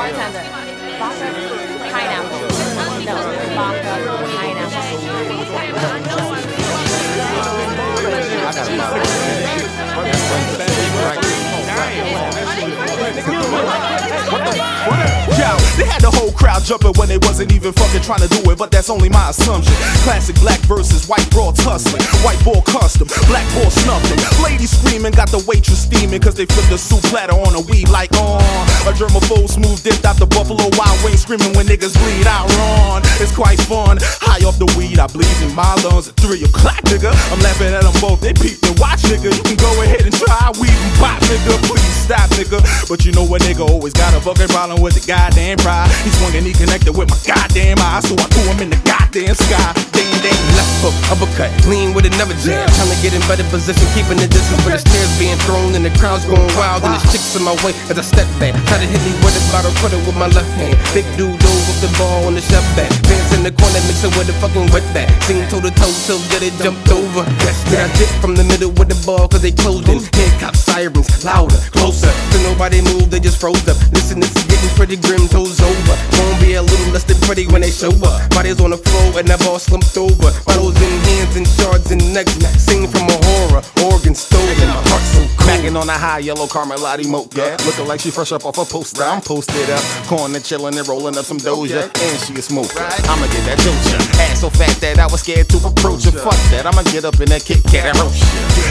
Bartender. 0.00 0.40
Vodka, 0.96 1.28
pineapple. 1.92 2.40
No, 3.04 3.16
vodka. 3.54 4.00
Yo, 15.36 15.56
they 15.76 15.84
had 15.84 16.00
the 16.00 16.10
whole 16.10 16.32
crowd 16.32 16.64
jumping 16.64 16.92
when 16.96 17.08
they 17.08 17.18
wasn't 17.18 17.52
even 17.52 17.74
fucking 17.74 18.00
trying 18.00 18.20
to 18.20 18.28
do 18.28 18.50
it, 18.50 18.56
but 18.56 18.70
that's 18.70 18.88
only 18.88 19.10
my 19.10 19.28
assumption. 19.28 19.74
Classic 20.00 20.34
black 20.36 20.60
versus 20.60 21.06
white 21.06 21.28
broads 21.30 21.60
hustling. 21.62 22.02
White 22.24 22.42
ball 22.42 22.62
custom, 22.62 23.06
black 23.28 23.44
ball 23.52 23.70
snuffing. 23.70 24.18
Ladies 24.42 24.70
screaming, 24.70 25.12
got 25.12 25.28
the 25.28 25.44
waitress 25.46 25.82
steaming, 25.82 26.22
cause 26.22 26.36
they 26.36 26.46
flipped 26.46 26.70
the 26.70 26.78
soup 26.78 27.02
platter 27.10 27.34
on 27.34 27.54
a 27.54 27.60
weed 27.60 27.90
like 27.90 28.12
on. 28.16 28.40
A 28.90 28.92
germaphobe 28.92 29.46
smooth 29.46 29.78
dipped 29.86 30.02
out 30.02 30.18
the 30.18 30.26
Buffalo 30.26 30.66
Wild 30.74 30.98
Wings, 31.06 31.22
screaming 31.22 31.54
when 31.54 31.62
niggas 31.70 31.94
bleed. 31.94 32.26
I 32.26 32.42
run, 32.58 33.06
it's 33.22 33.30
quite 33.30 33.62
fun. 33.70 34.02
High 34.18 34.42
off 34.42 34.58
the 34.58 34.66
weed, 34.74 34.98
I 34.98 35.06
bleed 35.06 35.30
in 35.46 35.54
my 35.54 35.78
lungs 35.86 36.10
at 36.10 36.18
3 36.18 36.42
o'clock, 36.42 36.82
nigga. 36.90 37.14
I'm 37.30 37.38
laughing 37.38 37.70
at 37.70 37.86
them 37.86 37.94
both, 38.02 38.18
they 38.18 38.34
peep 38.34 38.58
and 38.66 38.74
watch, 38.82 39.06
nigga. 39.06 39.30
You 39.30 39.44
can 39.46 39.54
go 39.62 39.70
ahead 39.86 40.02
and 40.02 40.10
try 40.10 40.50
weed 40.58 40.74
and 40.74 40.94
pop, 40.98 41.22
nigga. 41.30 41.54
Please 41.70 41.94
stop, 42.02 42.34
nigga. 42.34 42.58
But 42.90 43.06
you 43.06 43.14
know 43.14 43.22
what, 43.22 43.46
nigga 43.46 43.62
always 43.62 43.94
got 43.94 44.10
a 44.10 44.18
fucking 44.18 44.50
problem 44.50 44.82
with 44.82 44.98
the 44.98 45.06
goddamn 45.06 45.62
pride. 45.62 45.86
He 46.02 46.10
swung 46.18 46.34
and 46.34 46.42
he 46.42 46.50
connected 46.50 46.90
with 46.90 47.06
my 47.14 47.20
goddamn 47.22 47.78
eyes, 47.78 48.10
so 48.10 48.18
I 48.18 48.26
threw 48.26 48.42
him 48.50 48.58
in 48.58 48.70
the 48.74 48.80
goddamn 48.82 48.99
sky. 49.10 49.74
Damn, 49.90 50.22
damn, 50.22 50.42
left 50.54 50.70
hook, 50.86 50.94
uppercut, 51.10 51.50
clean 51.66 51.92
with 51.94 52.06
another 52.06 52.34
jam. 52.46 52.62
Trying 52.78 52.94
to 52.94 52.98
get 53.02 53.10
in 53.10 53.20
better 53.26 53.42
position, 53.50 53.82
keeping 53.90 54.22
the 54.22 54.30
distance, 54.30 54.62
but 54.62 54.78
the 54.78 54.82
stairs 54.82 55.10
being 55.18 55.36
thrown 55.42 55.74
and 55.74 55.82
the 55.82 55.90
crowd's 55.98 56.24
going 56.24 56.46
wild. 56.54 56.86
And 56.86 56.94
the 56.94 57.02
chicks 57.10 57.34
in 57.34 57.42
my 57.42 57.54
way 57.66 57.74
as 57.90 57.98
I 57.98 58.04
step 58.06 58.28
back. 58.38 58.54
Try 58.70 58.78
to 58.78 58.86
hit 58.86 59.02
me 59.02 59.12
with 59.26 59.34
a 59.34 59.42
bottle, 59.50 59.74
put 59.82 59.90
it 59.90 60.00
with 60.06 60.14
my 60.14 60.30
left 60.30 60.48
hand. 60.54 60.78
Big 60.94 61.04
dude 61.18 61.34
dove 61.42 61.64
with 61.66 61.80
the 61.82 61.90
ball 61.98 62.30
on 62.30 62.38
the 62.38 62.44
chef 62.44 62.62
back. 62.78 62.90
Pants 63.10 63.34
in 63.34 63.42
the 63.42 63.50
corner, 63.50 63.82
mixing 63.90 64.14
with 64.14 64.30
the 64.30 64.36
fucking 64.38 64.70
wet 64.70 64.86
back. 64.94 65.10
Sing 65.26 65.42
toe 65.50 65.58
to 65.58 65.74
toe 65.74 65.90
till 66.06 66.22
it 66.46 66.54
jumped 66.62 66.86
over. 66.94 67.26
Then 67.66 67.82
I 67.82 67.90
dip 67.98 68.10
from 68.22 68.38
the 68.38 68.46
middle 68.46 68.70
with 68.70 68.94
the 68.94 68.98
ball, 69.02 69.26
cause 69.26 69.42
they 69.42 69.50
closed 69.50 69.90
in. 69.90 69.98
Head 70.14 70.32
cop 70.38 70.54
sirens, 70.54 71.26
louder, 71.26 71.58
closer. 71.74 72.14
Till 72.30 72.42
nobody 72.46 72.78
moved, 72.80 73.10
they 73.10 73.18
just 73.18 73.42
froze 73.42 73.66
up. 73.66 73.78
Listen, 73.90 74.22
this 74.22 74.30
is 74.38 74.46
getting 74.46 74.70
pretty 74.78 74.96
grim, 75.02 75.26
toes 75.26 75.58
over. 75.58 75.96
Be 76.40 76.54
a 76.54 76.62
little 76.62 76.92
less 76.92 77.04
than 77.04 77.20
pretty 77.20 77.46
when 77.46 77.60
they 77.60 77.70
show 77.70 77.92
up. 78.02 78.30
Bodies 78.30 78.60
on 78.60 78.70
the 78.70 78.78
floor 78.78 79.20
and 79.20 79.28
ball 79.44 79.58
slumped 79.58 79.96
over. 79.96 80.32
Bottles 80.44 80.76
in 80.80 80.92
hands 81.06 81.36
and 81.36 81.46
shards 81.46 81.90
and 81.90 82.02
necks. 82.14 82.32
Sing 82.56 82.88
from 82.88 83.09
Macking 85.70 85.80
on 85.80 85.88
a 85.88 85.92
high 85.92 86.18
yellow 86.18 86.46
Carmelati 86.46 87.08
mocha. 87.08 87.56
Looking 87.64 87.86
like 87.86 88.00
she 88.00 88.10
fresh 88.10 88.32
up 88.32 88.44
off 88.44 88.58
a 88.58 88.64
poster. 88.64 89.02
I'm 89.02 89.20
posted 89.20 89.70
up, 89.70 89.82
corner 90.06 90.40
chillin' 90.40 90.76
and 90.76 90.86
rolling 90.88 91.16
up 91.16 91.24
some 91.24 91.38
doja. 91.38 91.84
And 91.86 92.18
she 92.20 92.34
a 92.34 92.42
smoker. 92.42 92.80
I'ma 92.80 93.26
get 93.30 93.44
that 93.46 93.58
doja. 93.62 93.98
Ass 94.30 94.40
so 94.40 94.50
fat 94.50 94.74
that 94.80 94.98
I 94.98 95.06
was 95.06 95.20
scared 95.20 95.48
to 95.50 95.58
approach 95.58 96.04
her. 96.04 96.12
Fuck 96.12 96.38
that, 96.50 96.66
I'ma 96.66 96.82
get 96.90 97.04
up 97.04 97.20
in 97.20 97.28
that 97.30 97.44
Kit 97.44 97.62
Kat 97.64 97.86
and 97.86 97.98
roast. 97.98 98.22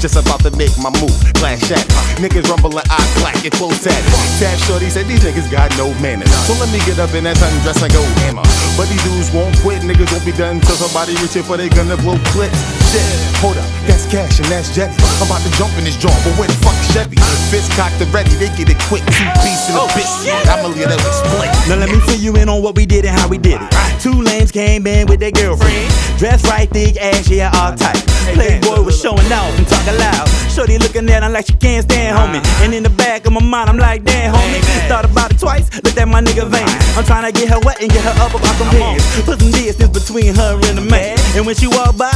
Just 0.00 0.16
about 0.16 0.40
to 0.44 0.50
make 0.56 0.72
my 0.78 0.90
move. 1.00 1.16
Glass 1.40 1.64
shatter. 1.64 1.88
Niggas 2.20 2.48
rumbling, 2.48 2.84
I 2.84 3.00
clack 3.20 3.44
it 3.44 3.52
close 3.52 3.86
at. 3.86 4.02
Tab 4.38 4.58
Shorty 4.68 4.90
said 4.90 5.06
these 5.06 5.24
niggas 5.24 5.50
got 5.50 5.72
no 5.78 5.92
manners. 6.00 6.30
So 6.44 6.52
let 6.60 6.68
me 6.72 6.78
get 6.84 6.98
up 6.98 7.14
in 7.14 7.24
that 7.24 7.36
sundress 7.36 7.80
and 7.82 7.92
go 7.92 8.02
hammer. 8.24 8.44
But 8.76 8.88
these 8.88 9.02
dudes 9.04 9.32
won't 9.32 9.56
quit. 9.60 9.82
Niggas 9.82 10.12
won't 10.12 10.24
be 10.24 10.32
done 10.32 10.60
till 10.60 10.76
somebody 10.76 11.16
reaching 11.22 11.42
for 11.42 11.56
they 11.56 11.68
gonna 11.68 11.96
blow 11.96 12.18
clips. 12.36 12.81
Shit, 12.92 13.08
hold 13.40 13.56
up, 13.56 13.64
that's 13.88 14.04
cash 14.12 14.36
and 14.36 14.44
that's 14.52 14.68
jetty. 14.76 14.92
I'm 15.16 15.24
about 15.24 15.40
to 15.40 15.50
jump 15.56 15.72
in 15.80 15.84
this 15.88 15.96
joint, 15.96 16.12
but 16.28 16.36
where 16.36 16.44
the 16.44 16.58
fuck 16.60 16.76
is 16.76 16.92
Chevy? 16.92 17.16
Fist 17.48 17.72
cocked 17.72 17.96
and 18.04 18.12
ready, 18.12 18.28
they 18.36 18.52
get 18.52 18.68
it 18.68 18.76
quick. 18.84 19.00
Two 19.08 19.32
piece 19.40 19.72
in 19.72 19.80
a 19.80 19.84
bitch. 19.96 20.28
I'ma 20.44 20.68
let 20.76 20.92
it 20.92 21.14
split. 21.16 21.48
Now 21.72 21.80
let 21.80 21.88
me 21.88 21.98
fill 22.04 22.20
you 22.20 22.36
in 22.36 22.50
on 22.52 22.62
what 22.62 22.76
we 22.76 22.84
did 22.84 23.06
and 23.08 23.16
how 23.16 23.28
we 23.28 23.38
did 23.38 23.64
it. 23.64 23.70
Two 24.04 24.20
lanes 24.20 24.52
came 24.52 24.86
in 24.86 25.06
with 25.08 25.20
their 25.20 25.32
girlfriend. 25.32 25.88
Dressed 26.18 26.44
right, 26.44 26.68
thick 26.68 27.00
ass, 27.00 27.30
yeah, 27.30 27.48
all 27.56 27.72
tight. 27.74 27.96
Playboy 28.36 28.84
was 28.84 29.00
showing 29.00 29.24
off 29.32 29.56
and 29.56 29.66
talking 29.66 29.96
loud. 29.96 30.28
Shorty 30.52 30.76
looking 30.76 31.08
at 31.08 31.22
him 31.22 31.32
like 31.32 31.46
she 31.46 31.54
can't 31.54 31.82
stand, 31.88 32.12
homie. 32.12 32.44
And 32.62 32.74
in 32.74 32.82
the 32.82 32.90
back 32.90 33.26
of 33.26 33.32
my 33.32 33.42
mind, 33.42 33.70
I'm 33.70 33.78
like, 33.78 34.04
damn, 34.04 34.34
homie. 34.34 34.60
Thought 34.86 35.06
about 35.06 35.32
it 35.32 35.40
twice, 35.40 35.72
looked 35.82 35.96
at 35.96 36.08
my 36.08 36.20
nigga 36.20 36.44
vein. 36.44 36.68
I'm 36.96 37.04
trying 37.04 37.24
to 37.24 37.32
get 37.32 37.48
her 37.48 37.58
wet 37.64 37.80
and 37.80 37.90
get 37.90 38.04
her 38.04 38.14
up 38.20 38.34
about 38.34 38.54
them 38.60 38.68
pants. 38.68 39.24
Put 39.24 39.40
some 39.40 39.50
distance 39.50 39.90
between 39.98 40.34
her 40.34 40.60
and 40.68 40.76
the 40.76 40.84
man. 40.84 41.16
And 41.34 41.46
when 41.46 41.56
she 41.56 41.66
walked 41.66 41.96
by, 41.96 42.12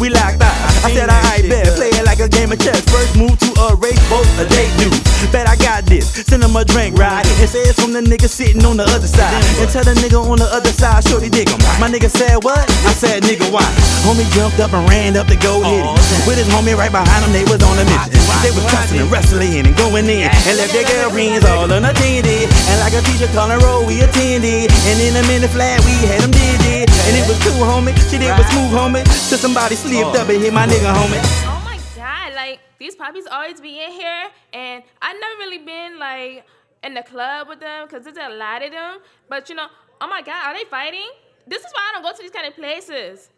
we 0.00 0.08
locked 0.08 0.42
eyes. 0.42 0.84
I 0.84 0.92
said, 0.92 1.08
alright, 1.08 1.44
bet. 1.48 1.72
Play 1.76 1.90
it 1.92 2.04
like 2.04 2.20
a 2.20 2.28
game 2.28 2.52
of 2.52 2.58
chess. 2.60 2.80
First 2.88 3.16
move 3.16 3.36
to 3.40 3.50
a 3.68 3.76
race, 3.76 4.00
both 4.08 4.28
a 4.38 4.44
date 4.48 4.72
dude. 4.76 4.92
Bet 5.32 5.48
I 5.48 5.56
got 5.56 5.84
this. 5.86 6.12
Send 6.12 6.44
him 6.44 6.54
a 6.54 6.64
drink, 6.64 6.96
right? 6.98 7.24
And 7.24 7.48
say 7.48 7.64
it's 7.64 7.80
from 7.80 7.92
the 7.92 8.00
nigga 8.00 8.28
sitting 8.28 8.64
on 8.64 8.76
the 8.76 8.84
other 8.84 9.08
side. 9.08 9.32
And 9.58 9.68
tell 9.70 9.84
the 9.84 9.96
nigga 9.98 10.20
on 10.20 10.38
the 10.38 10.48
other 10.52 10.70
side, 10.70 11.02
shorty 11.08 11.28
dig 11.28 11.48
him. 11.48 11.58
My 11.80 11.88
nigga 11.88 12.10
said, 12.10 12.44
what? 12.44 12.62
I 12.86 12.92
said, 12.92 13.22
nigga, 13.24 13.48
why? 13.50 13.66
Homie 14.04 14.28
jumped 14.36 14.60
up 14.60 14.72
and 14.72 14.84
ran 14.88 15.16
up 15.16 15.26
to 15.28 15.36
go 15.36 15.62
hit 15.64 15.82
it. 15.82 16.26
With 16.28 16.38
his 16.38 16.48
homie 16.52 16.76
right 16.76 16.92
behind 16.92 17.24
him, 17.24 17.32
they 17.32 17.44
was 17.48 17.62
on 17.64 17.76
a 17.78 17.84
mission. 17.84 18.12
They 18.44 18.52
was 18.52 18.64
cussing 18.70 19.00
and 19.00 19.10
wrestling 19.10 19.66
and 19.66 19.76
going 19.76 20.06
in. 20.06 20.28
And 20.28 20.54
left 20.60 20.72
their 20.72 20.86
girlfriends 20.86 21.44
all 21.44 21.70
unattended. 21.70 22.48
And 22.70 22.76
like 22.84 22.94
a 22.94 23.02
teacher 23.02 23.30
calling 23.32 23.58
roll, 23.64 23.86
we 23.86 24.00
attended. 24.04 24.70
And 24.70 24.96
in 25.00 25.16
a 25.16 25.24
minute 25.26 25.50
flat, 25.50 25.80
we 25.84 25.94
had 26.06 26.20
them 26.22 26.30
did. 26.30 26.65
And 27.06 27.14
it 27.16 27.28
was 27.28 27.38
cool, 27.44 27.62
homie. 27.62 27.94
She 28.10 28.18
did 28.18 28.36
was 28.36 28.46
smooth, 28.48 28.72
homie. 28.72 29.04
Till 29.28 29.38
somebody 29.38 29.76
slipped 29.76 30.16
up 30.16 30.28
and 30.28 30.42
hit 30.42 30.52
my 30.52 30.66
nigga, 30.66 30.92
homie. 30.92 31.22
Oh 31.46 31.62
my 31.64 31.78
god, 31.94 32.34
like 32.34 32.58
these 32.78 32.96
puppies 32.96 33.26
always 33.30 33.60
be 33.60 33.78
in 33.80 33.92
here, 33.92 34.24
and 34.52 34.82
I 35.00 35.12
never 35.12 35.38
really 35.38 35.58
been 35.58 36.00
like 36.00 36.44
in 36.82 36.94
the 36.94 37.04
club 37.04 37.48
with 37.48 37.60
them 37.60 37.86
because 37.86 38.04
there's 38.04 38.16
a 38.16 38.34
lot 38.34 38.64
of 38.64 38.72
them. 38.72 38.98
But 39.28 39.48
you 39.48 39.54
know, 39.54 39.68
oh 40.00 40.08
my 40.08 40.20
god, 40.20 40.46
are 40.46 40.54
they 40.54 40.64
fighting? 40.64 41.08
This 41.46 41.60
is 41.62 41.70
why 41.72 41.90
I 41.90 41.92
don't 41.94 42.02
go 42.02 42.10
to 42.10 42.22
these 42.22 42.32
kind 42.32 42.48
of 42.48 42.56
places. 42.56 43.30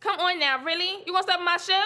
Come 0.00 0.18
on 0.18 0.40
now, 0.40 0.64
really? 0.64 1.04
You 1.06 1.12
gonna 1.12 1.22
stop 1.22 1.40
my 1.40 1.58
show? 1.58 1.84